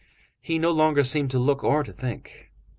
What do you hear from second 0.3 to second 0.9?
He no